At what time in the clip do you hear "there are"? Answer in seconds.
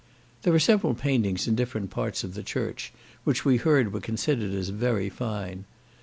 0.41-0.59